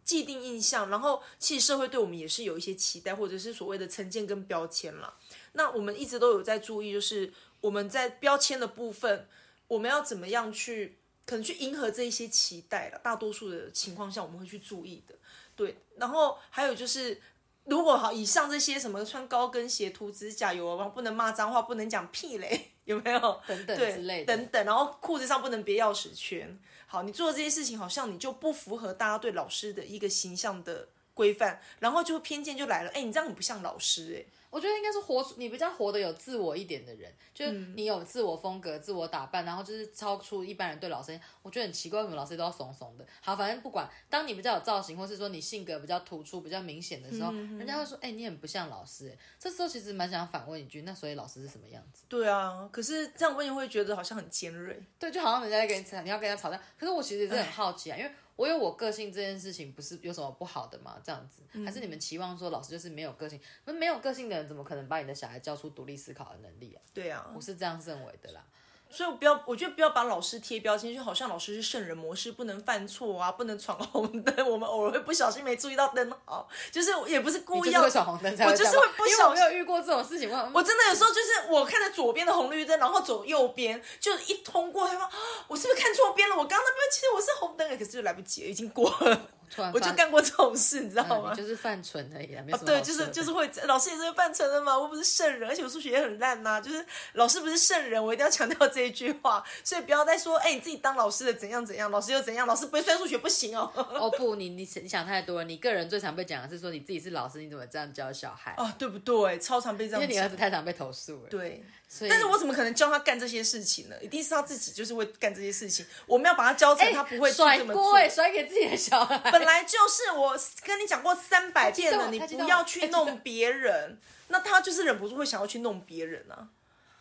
[0.04, 5.14] 既定印象，然后其实社会对我们也是有一些期待，或者是所谓的成见跟标签啦。
[5.52, 9.26] 那我们一直都有在注意，就是我们在标签的部分，
[9.68, 12.98] 我们要怎么样去可能去迎合这一些期待了。
[12.98, 15.14] 大多数的情况下，我们会去注意的。
[15.56, 17.20] 对，然后还有就是。
[17.64, 23.40] 如果好，以上这些什么穿高跟鞋、涂指甲油啊，不能骂脏话，不能讲屁嘞， 有没有？
[23.46, 26.58] 等等，之类的等等，然后裤子上不能别钥匙圈。
[26.86, 32.90] 好，你做的这些事情，好像你就不符合大家对老师的一个形象的规范，然后就偏见就来了。
[32.90, 34.32] 哎，你这样很不像老师哎。
[34.52, 41.18] 我觉得应该是活出你比较活得有自我一点的人，就是嗯你有自我风格、自我打扮，然后就是超出一般人对老师。
[41.40, 43.06] 我觉得很奇怪，为什么老师都要怂怂的？
[43.22, 52.04] 好，反正不管，当你比较有造型，或是说你性格比较突出、比较明显的时候，嗯人家会说：“哎、你很不像老师。”哎，这时候其实蛮想反问一句：那所以老师是什么样子？
[52.10, 54.78] 对啊，可是这样问又会觉得好像很尖锐。
[54.98, 56.60] 对，就好像人家在跟你吵，你要跟人家吵架。
[56.78, 61.00] 可是我其实也是很好奇啊，因为我有我个性这件事情，不是有什么不好的吗？
[61.04, 63.40] 这样子，还是你们期望说老师就是没有个性？
[63.64, 66.82] 那没有个性的人，怎么可能把你的小孩教出独立思考的能力啊？
[66.94, 68.44] 对啊我，是这样认为的啦。
[68.92, 74.50] 所以不要，我觉得不要把老师贴标签，就好像老师是圣人模式，不能犯错啊，不能闯红灯。
[74.50, 85.10] 我们偶尔会不小心没注意到灯号，就是也不是故意要闯红灯我就是会不小因为我没有遇过这种事情，我我真的有时候就是我看着左边的红绿灯，然后走右边，就一通过，他说啊
[85.48, 86.36] 我是不是看错边了？
[86.36, 89.20] 我刚刚那边其实我是红灯，可是就来不及了，已经过了。
[89.54, 91.32] 突然我就干过这种事，你知道吗？
[91.34, 94.78] 嗯就是犯蠢而已啦，没什么好对，就是就是会，老师也是会犯蠢的嘛。
[94.78, 99.44] 我不是圣人，而且我数学也很烂呐、就是老师不是圣人，我一定要强调这一句话。
[99.62, 103.70] 所以不要再说，哎、你自己当老师的怎样怎样，老师又怎样，老师不会算数学不行哦。
[103.74, 105.44] 哦不，你你你想太多了。
[105.44, 108.54] 你个人最常被讲的是说你自己是老师，你怎么这样教小孩？
[108.56, 109.38] 哦，对不对？
[109.38, 110.28] 超常被这样因为你儿。
[110.28, 111.62] 子太常被投诉了。，对，
[112.08, 113.96] 但是我怎么可能教他干这些事情呢？
[114.00, 115.84] 一定是他自己就是会干这些事情。
[116.06, 117.82] 我们要把他教成他不会去甩这么做。
[117.82, 119.18] 锅哎，甩给自己的小孩。
[119.30, 126.48] 本来就是我跟你讲过三百遍了，你不要去弄别人，那他就是忍不住会想要去弄别人啊。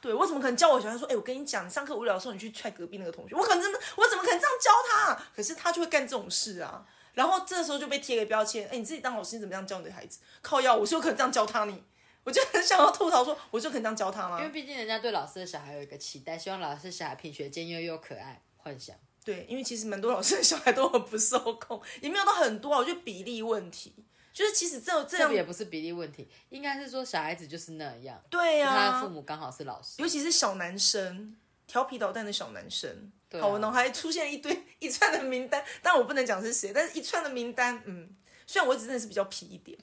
[0.02, 6.84] 对我怎么可能教我小孩说，哎、我跟你讲，你上课无聊的时候你去踹隔壁那个同学，我可能真的，我怎么可能这样教他、可是他就会干这种事啊。
[7.14, 10.20] 然后这时候就被贴个标签，哎、你自己当老师你怎么样教你的孩子？
[10.42, 11.84] 靠药，我是有可能这样教他你，
[12.24, 14.40] 我就很想要吐槽说，我就可以这样教他吗？
[14.40, 18.96] 因为毕竟人家对老师的小孩有一个期待，希望老师小孩品学兼优又可爱，幻想。
[19.24, 23.94] 对，因为其实蛮多老师的小孩都很不受控，也没有到很多啊，我觉得比例问题，
[24.34, 30.02] 就是其实这这样也不是比例问题，应该是说小孩子就是那样，对呀、他的父母刚好是老师。
[30.02, 31.36] 尤其是小男生，
[31.68, 33.12] 调皮捣蛋的小男生。
[33.34, 38.10] 啊好，我脑海出现一堆一串的名单，但我不能讲是谁，但是一串的名单，嗯，
[38.46, 39.78] 虽然我只认识比较皮一点，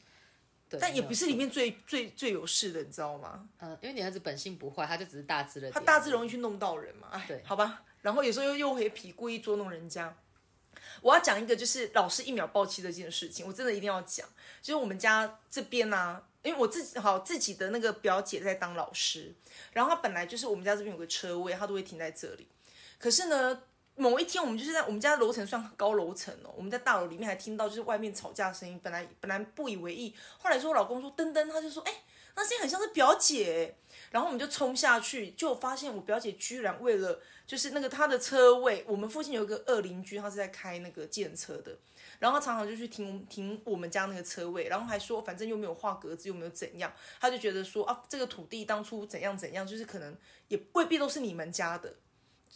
[0.68, 3.48] 对但也不是里面最最最有事的，你知道吗？
[3.60, 5.72] 嗯，因为你儿子本性不坏，他就只是大智了点。
[5.72, 10.14] 他大致容易去弄到人嘛，哎对，好吧，然后有时候又又会皮，故意捉弄人家。
[11.00, 14.26] 我要讲一个就是老师一秒暴气这件事情，我真的一定要讲。
[14.60, 19.34] 就是我们家这边呢、啊，因为我自己好自己的那个表姐在当老师，
[19.72, 22.48] 然后她本来就是我们家这边有个车位，她都会停在这里。
[22.98, 23.62] 可是呢，
[23.98, 31.92] 某一天我们就是在我们家楼层算高楼层哦，我们在大楼里面还听到就是外面吵架声音，本来本来不以为意，后来说我老公说噔噔，他就说哎、
[32.36, 33.76] 那声音很像是表姐，
[34.12, 41.76] 然后我们就冲下去，就发现我表姐居然为了就是那个她的车位，我们附近有一个二邻居，他是在开那个建车的，
[42.20, 51.92] 然后他常常就去停停我们家那个车位，然后还说反正又没有画格子，又没有怎样，他就觉得说啊这个土地当初怎样怎样，就是可能也未必都是你们家的。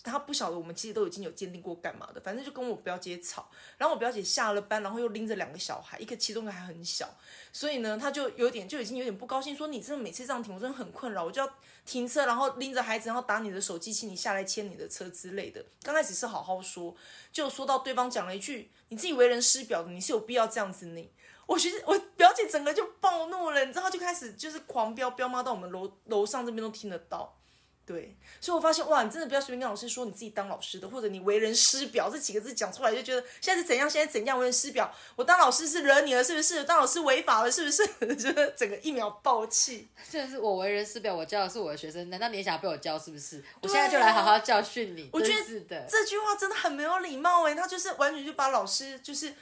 [0.02, 7.09] 他不晓得我们其实都已经有鉴定过干嘛的，反正就跟我表姐吵，然后我表姐下了班，然后又拎着两个小孩，一个其中一个还很小，
[7.52, 15.64] 所以呢，他就有点就已经有点不高兴，说你真的每次这样停，我真的很困扰，我就要停车，然后拎着孩子，然后打你的手机，请你下来牵你的车之类的。
[15.83, 16.94] 刚开始是好好说，
[17.33, 21.11] 就说到对方讲了一句你自己为人师表的，你是有必要这样子你。
[21.46, 27.37] 我觉我表姐整个就暴怒了，你知道，就开始就是狂飙飙骂到我们楼楼上这边都听得到。
[27.85, 34.95] 对，所以我发现哇，你真的不要随便跟老师说你自己当老师的，或者你为人师表这几个字讲出来，就觉得现在是怎样，现在怎样为人师表。
[35.16, 36.62] 我当老师是惹你了，是不是？
[36.62, 37.85] 当老师违法了，是不是？
[38.14, 39.88] 觉得整个一秒爆气。
[40.09, 43.42] 真的是我为人师表，我教的是我的学生，难道你也想要被我教是不是？
[43.61, 45.11] 我现在就来好好教训你。
[45.12, 49.35] 我觉得是的，这句话真的很没有礼貌哎，他就是完全就把老师就是。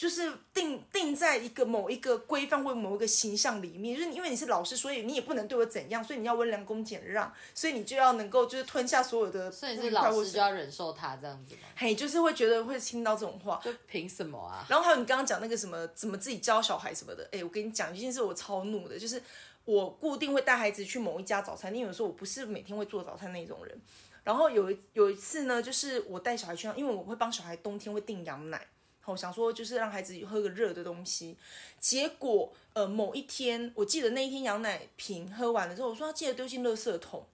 [0.00, 9.52] 就是定定在一个某一个规范或某一个形象里面，就是因为你是老师，所以你也不能对我怎样，所以你要温良恭俭让，所以你就要能够就是吞下所有的。
[9.52, 11.60] 所以老师就要忍受他这样子吗？
[11.76, 14.64] 嘿，就是会觉得会听到这种话，就凭什么啊？
[14.70, 19.22] 然后还有你刚刚讲那个什么怎么自己教小孩什么的，哎，我跟你讲一件事，我超怒的，就是
[19.66, 23.78] 我固定会带孩子去某一家早餐店，有时候我不是每天会做早餐那种人。
[24.24, 28.66] 然后有一有一次呢，就是我带小孩去，因为我会帮小孩冬天会订羊奶，
[29.10, 31.36] 我想说就是让孩子喝个热的东西。
[31.78, 37.26] 结果呃某一天，我记得那一天羊奶瓶喝完了之后，我说要记得丢进垃圾桶。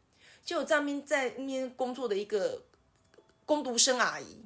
[0.44, 2.62] 结果在那边在那边工作的一个
[3.44, 4.44] 工读生阿姨，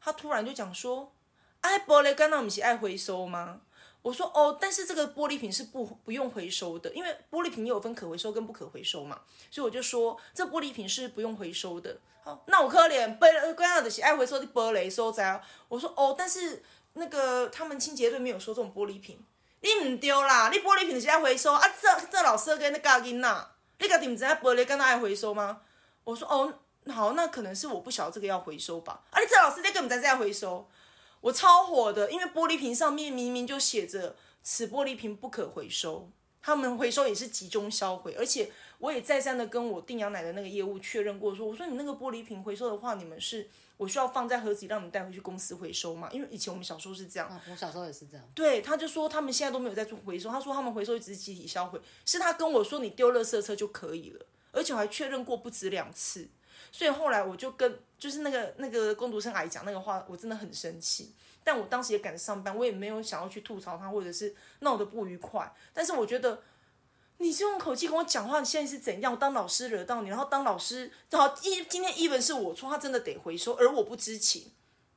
[0.00, 1.12] 她突然就讲说。
[1.62, 3.60] 哎，玻璃干那我们是爱回收吗？
[4.02, 11.96] 我说哦，但是这个玻璃瓶是不不用回收的，因为玻璃瓶也有分可回收跟不可回收嘛，所以我就说这玻璃瓶是不用回收的。
[12.24, 15.40] 好，那我可怜，玻璃干那的是爱回收的玻璃收在。
[15.68, 16.62] 我说哦，但是
[16.94, 19.18] 那个他们清洁队没有收这种玻璃瓶，
[19.60, 21.62] 你唔丢啦，你玻璃瓶是爱回收啊？
[21.80, 23.46] 这这老师跟那教囡仔，
[23.78, 25.60] 你家己唔知影玻璃跟那爱回收吗？
[26.04, 26.52] 我说哦，
[26.92, 29.02] 好，那可能是我不晓得这个要回收吧。
[29.10, 30.68] 啊，你这老师那个唔知这样回收。
[31.22, 36.10] 我超火的，因为玻璃瓶上面明明就写着“此玻璃瓶不可回收”，
[36.42, 46.08] 他们回收也是集中销毁，而且我也再三的跟我订羊奶的那个业务确认过，说我说你那个玻璃瓶回收的话，你们是我需要放在盒子里让你们带回去公司回收嘛？
[46.12, 48.26] 因为以前我们小时候是这样，啊我小时候也是这样。
[48.34, 56.28] 对，他就说他们现在都没有在做回收，他说他们回收只是集体销毁，是他跟我说你丢垃圾车就可以了，而且我还确认过不止两次。
[56.70, 61.12] 所以后来我就跟就是那个那个工读生阿姨讲那个话，我真的很生气。
[61.44, 65.52] 但我当时也赶着上班，我也没有想要去吐槽他，或者是闹得不愉快。
[65.74, 66.40] 但是我觉得，
[67.18, 69.18] 你这种口气跟我讲话，你现在是怎样？
[69.18, 74.52] 当老师惹到你，然后当老师，然后一今天一文是我错，他真的得回收，而我不知情。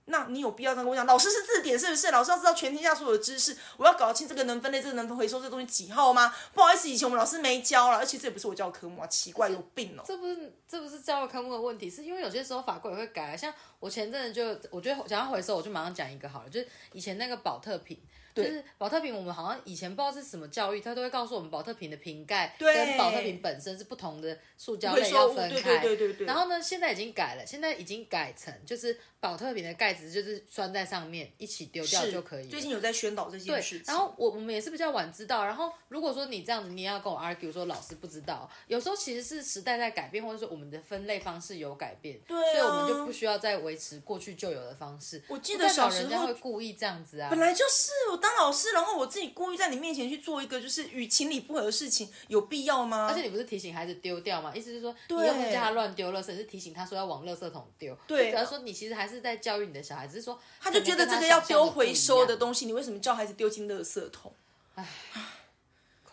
[0.07, 1.05] 那你有必要这样跟我讲？
[1.05, 2.11] 老师是字典是不是？
[2.11, 6.33] 老师要知道全天下所有的知识，我要搞清这个能分类，这个能回收，这个东西几号吗？
[6.53, 10.03] 不好意思，以前我们老师没教了，而且这也不是我教的科目啊，奇怪，有病哦。
[10.05, 13.33] 这不是这不是教的科目的问题，是因为有些时候法规也会改。
[13.33, 17.99] 啊像我前阵子就，我觉得想要回收，我就马上讲一个好了，就是以前那个保特瓶。
[18.43, 25.79] 就是保特瓶，我们好像以前不知道是什么教育，他都会告诉我们保特瓶的瓶盖跟保特瓶本身是不同的塑胶类要分开。
[25.79, 26.27] 对对对对。
[26.27, 32.47] 然后呢，现在已经改了，现在已经改成就是保特瓶的盖子就是拴在上面一起丢掉就可以。
[32.47, 33.83] 最近有在宣导这件事情。
[33.87, 35.45] 然后我我们也是比较晚知道。
[35.45, 45.21] 然后如果说你这样子，你也要跟我 argue 说老师不知道，有时候其实是时代在改变，或者说我们的分类方式有改变，对，所以我们就不需要再维持过去旧有的方式。
[45.27, 47.29] 我记得小时候会故意这样子啊。
[47.29, 49.05] 本来就是我当老师，然后我。
[49.15, 53.07] 自己故意在你面前去做一个就是与情理不合的事情，有必要吗？
[53.09, 54.51] 而且你不是提醒孩子丢掉吗？
[54.53, 57.97] 意思是说，你又不叫他乱丢垃圾，是提醒他说要往垃圾桶丢。
[58.07, 64.33] 对，主要说你其实还是在教育你的小孩，只是说他就觉得这个要丢回收的东西，你为什么叫孩子丢进垃圾桶？
[64.73, 64.85] 唉，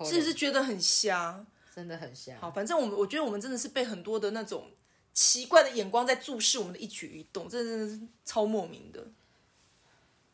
[0.04, 1.44] 是不是觉得很瞎？
[1.74, 2.36] 真的很瞎。
[2.40, 4.70] 好，反正我们我觉得我们真的是被很多的那种
[5.12, 9.04] 奇怪的眼光在注视我们的一举一动，真的是超莫名的。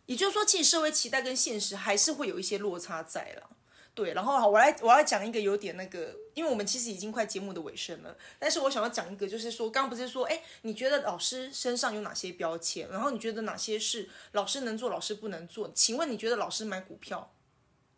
[0.09, 3.51] 也就是说，其实社会期待跟现实还是会有一些落差在了。
[3.94, 12.88] 对，然后好，我来我要讲一个有点那个，因为我们其实已经快节目的尾声了，但是我想要讲一个，就是说，刚刚不是说，哎，你觉得老师身上有哪些标签？
[12.90, 15.71] 然后你觉得哪些是老师能做，老师不能做？
[15.75, 17.31] 请问你觉得老师买股票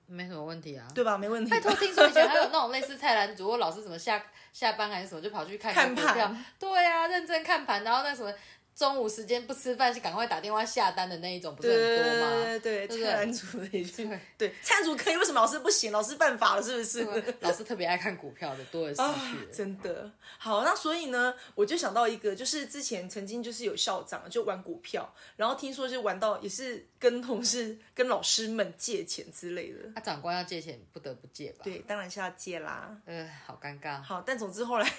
[0.06, 0.88] 没什么问题啊？
[0.92, 1.16] 对吧？
[1.16, 1.50] 没问题。
[1.52, 6.44] 拜托，听说以前还有那种类似菜篮族，老师怎么下下班还是什么，就跑去看看盘。
[6.58, 8.34] 对啊，认真看盘，然后那什么。
[8.80, 12.44] 中午时间不吃饭是赶快打电话下单的那一种，不是很多吗？
[12.44, 14.08] 对对对，菜篮族的一句。
[14.38, 15.92] 对，餐主可以，为什么老师不行？
[15.92, 17.34] 老师犯法了是不是？
[17.40, 19.52] 老师特别爱看股票的，多了失去了。
[19.52, 29.80] 真的好，那所以呢，我就想到一个，就是之前曾经就是有校长就玩股票，然后听说就玩到也是跟同事、跟老师们借钱之类的。
[29.94, 31.58] 他长官要借钱，不得不借吧？
[31.64, 32.96] 对，当然是要借啦。
[33.04, 34.00] 呃，好尴尬。
[34.00, 34.90] 好，但总之后来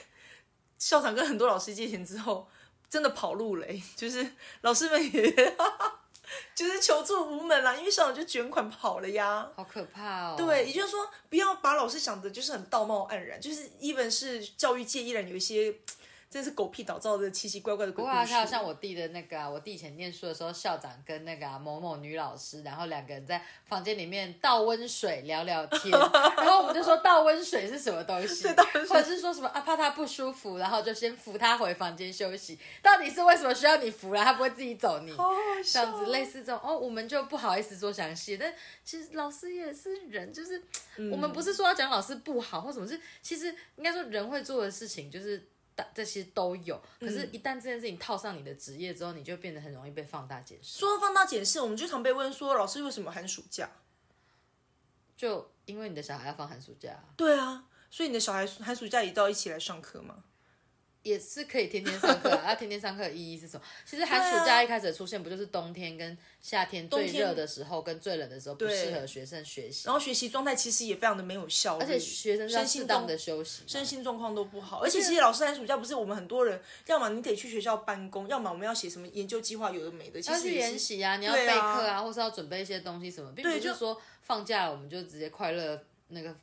[0.77, 2.47] 校长跟很多老师借钱之后。
[2.91, 5.55] 真的跑路了， 就是老师们也，
[6.53, 10.35] 就是求助无门啦，因为校长就卷款跑了呀，好可怕哦。
[10.37, 15.73] 对，也就是说，不要把老师想的就是很道貌岸然，就是 even 是教育界依然有一些。
[16.31, 18.15] 真是狗屁倒灶的奇奇怪怪的鬼故事。
[18.15, 28.47] 不过，像我弟的那个，我弟以前念书的时候，校长跟那个某某女老师，然后两个人在房间里面倒温水聊聊天，然后我们就说倒温水是什么东西，
[28.87, 32.57] 或者是说什么啊怕他不舒服，然后就先扶他回房间休息。
[32.81, 34.99] 到底是为什么需要你扶了，他不会自己走？
[34.99, 35.13] 你
[35.69, 38.37] 这样子类似这种哦，我们就不好意思做详细。
[38.37, 38.53] 但
[38.85, 40.63] 其实老师也是人，就是
[41.11, 45.45] 我们不是说要讲老师不好或什么，是其实应该说人会做的事情就是。
[45.93, 50.79] 这些都有，可是，一旦这件事情套上你的职业之后，你就变得很容易被放大解释。
[50.79, 53.69] 说放大解释，我们就常被问说，老师为什么寒暑假？
[55.15, 57.03] 就因为你的小孩要放寒暑假。
[57.15, 60.23] 对啊，所以你的小孩寒暑假也到一起来上课吗？
[61.03, 63.63] 也是可以天天上课， 那天天上课的意义是什么？
[63.85, 74.81] 其实寒暑假一开始出现，不就是冬天跟夏天最热的时候跟最冷的时候不适合学生学习，然后学习状态其实也非常的没有效率，而且学生身心当的休息，身心状况都不好。
[74.83, 80.21] 而且其实老师寒暑假不是我们很多人，要么你得去学校办公，要么我们要写什么研究计划，有的没的。
[80.21, 86.35] 要去研习啊，你要备课啊，或是要准备一些东西什么，并不是说放假了我们就直接快乐那个。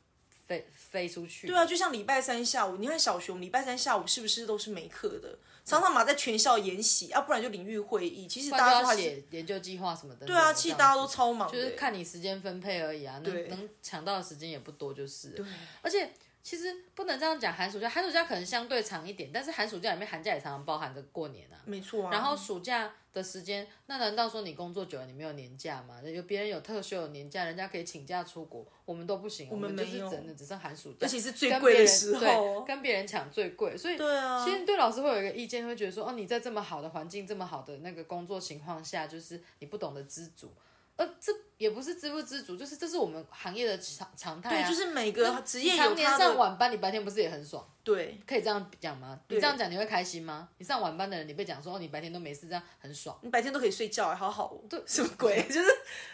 [0.49, 1.45] 飞飞出去。
[1.45, 5.37] 对啊，就像礼拜三下午，你看小熊礼拜三下午是不是都是没课的？
[5.63, 8.27] 常常嘛在全校研习，要不然就领域会议。
[8.27, 10.25] 其实大家写研究计划什么的。
[10.25, 13.19] 对啊，其实大家都超忙，就是看你时间分配而已啊。
[13.19, 15.29] 能能抢到的时间也不多，就是。
[15.29, 15.45] 对。
[15.83, 16.11] 而且。
[16.41, 21.59] 其实不能这样讲，寒暑假寒暑假可能相对长一点，但是寒暑假里面寒假也常常包含着过年啊。
[21.65, 22.11] 没错啊。
[22.11, 26.01] 然后暑假的时间，那难道说你工作久了你没有年假吗？
[26.03, 29.49] 有别人有特休有年假，人家可以请假出国，我们都不行。
[29.51, 33.77] 我们就是真的只剩寒暑假，而且是最贵的时候，跟别人抢最贵。
[33.77, 40.53] 所以对啊，其实对老师会有一个意见，会觉得说，哦，你在这么好的环境、这么好的那个工作情况下，就是你不懂得知足。
[40.99, 44.67] 呃，这也不是知不知足，就是这是我们行业的常常态啊。
[44.67, 47.65] 对，就是每个职业常年上晚班，你白天不是也很爽？
[47.85, 49.17] 对，可以这样讲吗？
[49.29, 50.49] 你这样讲你会开心吗？
[50.57, 53.17] 你上晚班的人，你被讲说哦，你白天都没事，这样很爽。
[53.21, 54.59] 你白天都可以睡觉，好好哦。
[54.69, 55.41] 对， 什么鬼？
[55.43, 55.67] 就是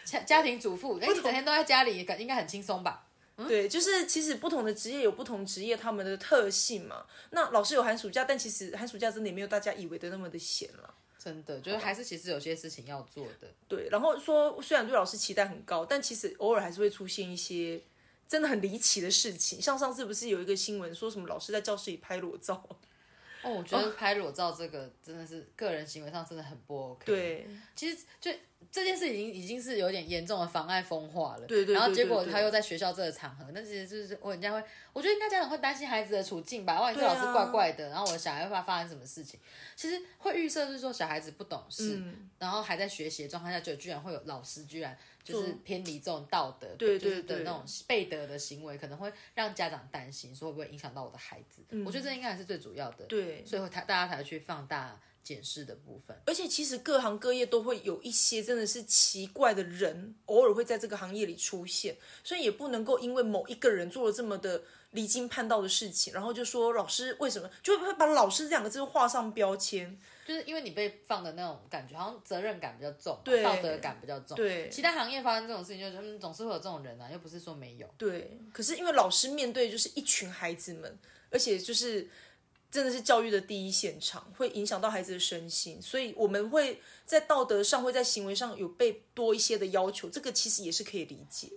[0.04, 3.08] 家家庭主妇，哎，你整天都在家里，感应该很轻松吧？
[3.48, 7.04] 对，就是其实不同的职业有不同职业他们的特性嘛。
[7.30, 10.94] 那老师有寒暑假，但其实寒暑假真的也没有大家以为的那么的闲了。
[11.26, 13.48] 真的，就是还是其实有些事情要做的。
[13.66, 17.80] 对，然后说虽然对老师期待很高，但其实偶尔还是会出现一些
[18.28, 19.60] 真的很离奇的事情。
[19.60, 22.64] 像上次不是有一个新闻说什么老师在教室里拍裸照？
[23.42, 27.04] 哦，我觉得拍裸照这个真的是个人行为上真的很不 OK。
[27.04, 28.30] 对，其实就
[28.70, 31.46] 这件事已经已经是有点严重的妨碍风化了。
[31.46, 36.80] 对对对然后结果他又在学校这个场合，那其实就是我人家会，我觉得应该家长会担心孩子的处境吧。
[36.80, 39.40] 万一这老师怪怪的，然后我的小孩会怕发生什么事情？
[39.74, 51.62] 其实会预设是说小孩子不懂事，嗯然后还在学习的状态下，就居然会有老师居然就是偏离这种道德，对就是的那种背德的行为，可能会让家长担心，说会不会影响到我的孩子？
[51.84, 53.04] 我觉得这应该还是最主要的。
[53.04, 56.16] 嗯对所以会他大家才去放大检视的部分。
[56.24, 64.62] 而且其实各行各业都会有一些真的是奇怪的人，偶尔会在这个行业里出现，所以也不能够因为某一个人做了这么的
[64.92, 69.98] 离经叛道的事情，然后就说老师为什么就会把老师这两个字画上标签。
[70.26, 74.36] 就是因为你被放的那种感觉，好像责任感比较重，对道德感比较重。
[74.36, 77.88] 对其他行业发生这种事情，就是嗯，总是会有这种人啊，又不是说没有。
[77.96, 80.98] 对，可是因为老师面对就是一群孩子们，
[81.30, 82.08] 而且就是
[82.70, 91.50] 真的是教育的第一现场，会影响到孩子的身心，所以我们会在道德上会在行为上有被多一些的要求，这个其实也是可以理解。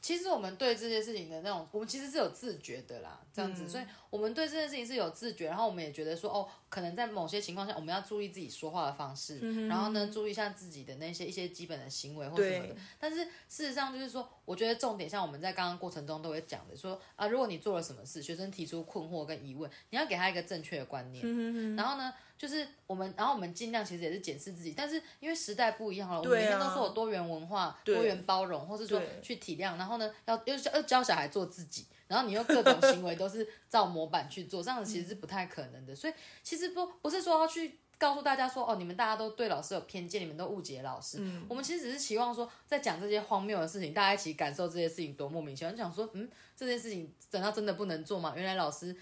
[0.00, 3.84] 其实我们对这些事情的那种，我们其实是有自觉的啦，这样子，所以
[4.14, 12.76] 我们对这件事情是有自觉，然后我们也觉得说，哦，可能在某些情况下，我们要注意自己说话的方式，然后呢，注意一下自己的那些一些基本的行为或什么的。
[13.00, 35.94] 但是事实上就是说，我觉得重点像我们在刚刚过程中都会讲的，说啊，如果你做了什么事，学生提出困惑跟疑问，你要给他一个正确的观念，然后呢，就是我们，然后我们尽量其实也是检视自己，但是因为时代不一样了，我们每天都说有多元文化、多元包容，或是说去体谅，然后呢，要又要教小孩做自己，然后你又各种行为都是照模板去做，这样子其实是不太可能的。
[35.94, 41.18] 所以其实不不是说要去告诉大家说哦，你们大家都对老师有偏见，你们都误解老师。
[41.48, 45.70] 我们其实只是期望说，在讲这些荒谬的事情，大家一起感受这些事情多莫名其妙。
[45.70, 48.32] 就想说，嗯，这件事情等到真的不能做吗？
[48.36, 48.94] 原来老师。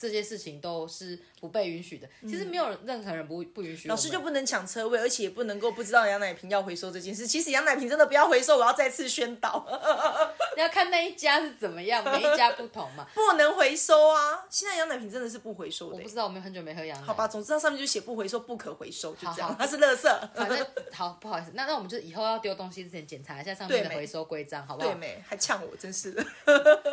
[0.00, 3.86] 这些事情都是不被允许的，其实没有任何人不不允许。
[3.86, 7.26] 老师就不能抢车位，而且也不能够不知道羊奶瓶要回收这件事。
[7.26, 9.66] 其实羊奶瓶真的不要回收，我要再次宣导，
[10.56, 13.06] 要看那一家是怎么样，每一家不同嘛。
[13.14, 14.46] 不能回收啊！
[14.48, 17.06] 现在羊奶瓶真的是不回收的、我不知道，我们很久没喝羊奶。
[17.06, 20.08] 好吧，总之它上面就写不回收、不可回收，就这样好，它是垃圾。
[20.34, 24.94] 反正好，不好意思，那那我们就以后要丢东西之前检查一下上面的回收规章，好不好对？
[24.96, 25.22] 没？
[25.28, 26.24] 还呛我，真是的。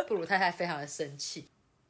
[0.10, 1.47] 布鲁太太非常的生气。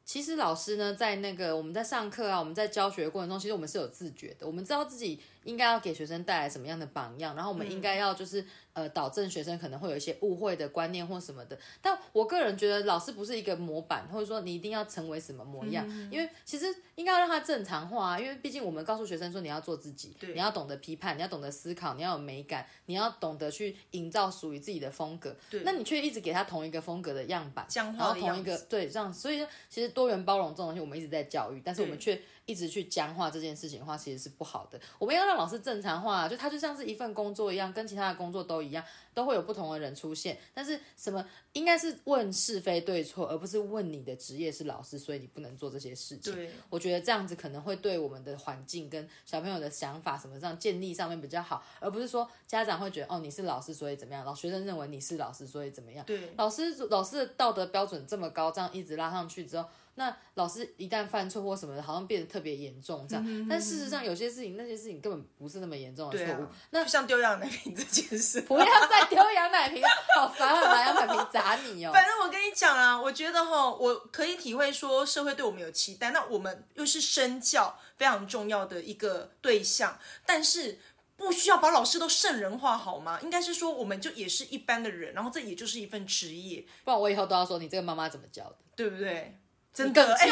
[0.08, 8.44] 其实老师呢，在那个我们在上课啊，我们在教学过程中，其实我们是有自觉的，我们知道自己应该要给学生带来什么样的榜样，然后我们应该要就是、
[8.74, 11.58] 呃导正学生可能会有一些误会的观念或什么的。
[11.80, 18.20] 但我个人觉得老师不是一个模板，或者说你一定要成为什么模样，因为其实应该要让他正常化啊。
[18.20, 25.34] 因为毕竟我们告诉学生说你要做自己，你要懂得批判，你要懂得思考，你要有美感，你要懂得去营造属于自己的风格。
[25.64, 34.80] 那你却一直给他同一个风格的样板，僵然后同一个对这样，所以呢，其实多元包容这种东西，我们一直在教育，但是我们却一直去僵化这件事情的话，其实是不好的。
[34.98, 38.82] 我们要让老师正常化，就他就像是一份工作一样，跟其他的工作都一样，
[39.12, 40.38] 都会有不同的人出现。
[40.54, 41.22] 但是什么
[41.52, 46.32] 应该是问是非对错，而不是问你的职业是老师，所以你不能做这些事情。
[46.32, 56.02] 对，我觉得这样子可能会对我们的环境跟小朋友的想法什么上建立上面比较好，而不是说家长会觉得哦你是老师所以怎么样，老学生认为你是老师所以怎么样。
[56.06, 59.68] 对老师老师的道德标准这么高，这样一直拉上去之后，
[59.98, 63.48] 那老师一旦犯错或什么的，好像变得特别严重这样。
[63.50, 66.42] 但事实上，有些事情那些事情根本不是那么严重的错误。
[66.42, 68.40] 啊，那就像丢羊奶瓶这件事。
[68.42, 69.82] 不要再丢羊奶瓶，
[70.14, 70.60] 好烦啊！
[70.72, 71.90] 拿羊奶瓶砸你哦。
[71.92, 80.78] 反正我跟你讲啊，我觉得哈，我可以体会说社会对我们有期待，那我们又是身教非常重要的一个对象，但是
[81.16, 83.18] 不需要把老师都圣人化好吗？
[83.20, 88.54] 应该是说我们就也是一般的人，然后这也就是一份职业，不然我以后都要说你这个妈妈怎么教的。
[88.78, 89.36] 对不对？
[89.78, 90.30] 真更的，哎、气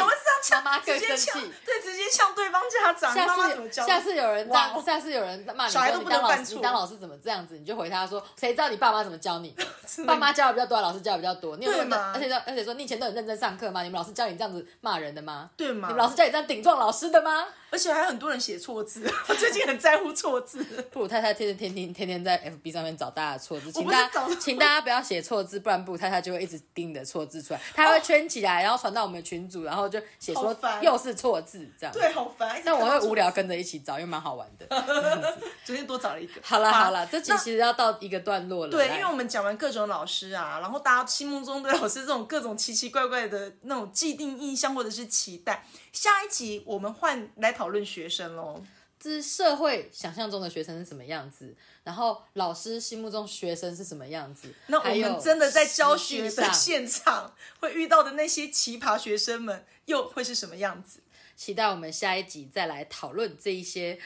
[0.53, 3.87] 妈妈呛，直接更生气呛，对，直接呛对方家长，下次怎么教？
[3.87, 7.57] 下次有人这哇样，下次有人骂你说小孩都不能你当老师，犯错你当老师怎么这样子？
[7.57, 9.55] 你就回他说，谁知道你爸妈怎么教你？
[10.05, 11.55] 爸妈教的比较多，老师教的比较多。
[11.55, 13.83] 你有没有对嘛而且说，而且说，你以前都很认真上课吗？
[13.83, 15.49] 你们老师教你这样子骂人的吗？
[15.55, 17.45] 对吗你们老师教你这样顶撞老师的吗？
[17.69, 20.63] 而且还有很多人写错字， 我最近很在乎错字。
[20.91, 31.93] 布鲁太太天天天天天天在 FB 上面找大家的错字，请大家请大家不要写错字，不然布鲁太太就会一直盯你的错字出来，她会圈起来，然后传到我们群组，然后就写说又是错字这样。
[31.93, 32.61] 对，好烦。
[32.65, 34.67] 但我会无聊跟着一起找，因为蛮好玩的。
[35.63, 36.41] 昨天多找了一个。
[36.43, 38.71] 好了好了，这集其实要到一个段落了。
[38.71, 45.63] 对，因为我们讲完各种种老师啊，然后大家心目中对老师这种各种奇奇怪怪的那种既定印象或者是期待。
[45.97, 48.63] 下一集我们换来讨论学生喽。
[48.99, 54.53] 这是社会想象中的学生是什么样子，然后老师心目中学生是什么样子。
[54.67, 60.99] 那我们真的在教学的现场会遇到的那些奇葩学生们，又会是什么样子？
[61.35, 63.99] 期待我们下一集再来讨论这一些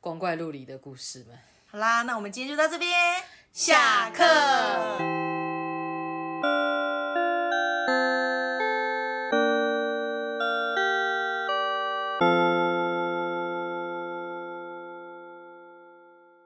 [0.00, 1.38] 光怪陆离的故事们。
[1.68, 2.92] 好啦，那我们今天就到这边，
[3.52, 4.24] 下课